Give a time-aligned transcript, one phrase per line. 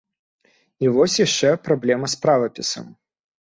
[0.85, 2.89] І вось яшчэ праблема з правапісам.